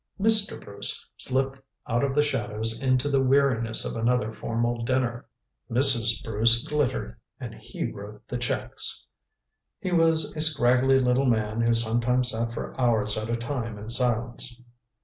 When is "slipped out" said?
1.15-2.03